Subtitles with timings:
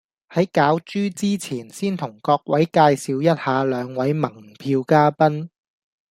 [0.31, 5.49] 喺攪珠之前先同各位介紹一下兩位盟票嘉賓